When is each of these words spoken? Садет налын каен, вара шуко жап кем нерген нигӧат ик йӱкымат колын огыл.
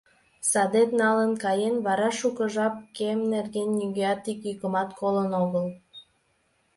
Садет 0.51 0.89
налын 1.01 1.31
каен, 1.43 1.75
вара 1.85 2.09
шуко 2.19 2.45
жап 2.53 2.75
кем 2.97 3.19
нерген 3.31 3.69
нигӧат 3.77 4.23
ик 4.31 4.39
йӱкымат 4.47 4.89
колын 4.99 5.31
огыл. 5.43 5.67